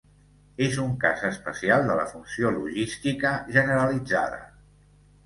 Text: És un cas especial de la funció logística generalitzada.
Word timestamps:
És 0.67 0.77
un 0.83 0.93
cas 1.03 1.19
especial 1.27 1.85
de 1.89 1.97
la 1.99 2.05
funció 2.13 2.53
logística 2.55 3.35
generalitzada. 3.59 4.41